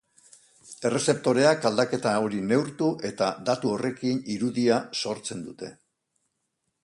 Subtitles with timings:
[0.89, 5.73] Errezeptoreak aldaketa hori neurtu eta datu horrekin irudia sortzen dute.